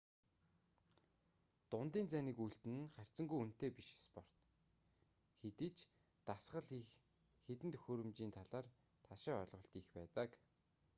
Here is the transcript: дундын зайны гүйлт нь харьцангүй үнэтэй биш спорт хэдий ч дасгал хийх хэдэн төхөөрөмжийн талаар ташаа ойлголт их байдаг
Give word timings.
дундын 1.73 2.07
зайны 2.13 2.31
гүйлт 2.39 2.61
нь 2.75 2.89
харьцангүй 2.95 3.39
үнэтэй 3.41 3.71
биш 3.77 3.89
спорт 4.05 4.33
хэдий 5.41 5.71
ч 5.77 5.79
дасгал 6.27 6.65
хийх 6.71 6.87
хэдэн 7.47 7.71
төхөөрөмжийн 7.73 8.35
талаар 8.37 8.65
ташаа 9.07 9.35
ойлголт 9.41 9.73
их 9.81 9.87
байдаг 9.97 10.29